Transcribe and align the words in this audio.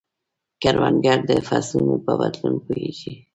کروندګر 0.61 1.19
د 1.29 1.31
فصلونو 1.47 1.95
په 2.05 2.11
بدلون 2.19 2.55
پوهیږي 2.65 3.13